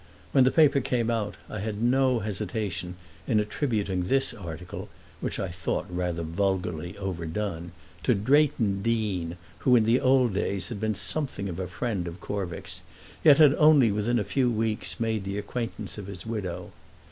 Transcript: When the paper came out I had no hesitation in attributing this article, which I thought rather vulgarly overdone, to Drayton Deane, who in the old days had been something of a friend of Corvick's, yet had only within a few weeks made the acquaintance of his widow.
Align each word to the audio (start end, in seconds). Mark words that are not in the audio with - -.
When 0.31 0.45
the 0.45 0.49
paper 0.49 0.81
came 0.81 1.11
out 1.11 1.35
I 1.47 1.59
had 1.59 1.79
no 1.79 2.21
hesitation 2.21 2.95
in 3.27 3.39
attributing 3.39 4.07
this 4.07 4.33
article, 4.33 4.89
which 5.19 5.39
I 5.39 5.49
thought 5.49 5.85
rather 5.91 6.23
vulgarly 6.23 6.97
overdone, 6.97 7.71
to 8.01 8.15
Drayton 8.15 8.81
Deane, 8.81 9.37
who 9.59 9.75
in 9.75 9.85
the 9.85 9.99
old 9.99 10.33
days 10.33 10.69
had 10.69 10.79
been 10.79 10.95
something 10.95 11.47
of 11.47 11.59
a 11.59 11.67
friend 11.67 12.07
of 12.07 12.19
Corvick's, 12.19 12.81
yet 13.23 13.37
had 13.37 13.53
only 13.59 13.91
within 13.91 14.17
a 14.17 14.23
few 14.23 14.49
weeks 14.49 14.99
made 14.99 15.23
the 15.23 15.37
acquaintance 15.37 15.99
of 15.99 16.07
his 16.07 16.25
widow. 16.25 16.71